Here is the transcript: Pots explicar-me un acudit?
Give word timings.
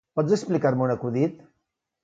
Pots 0.19 0.33
explicar-me 0.37 0.85
un 0.87 0.95
acudit? 0.95 1.39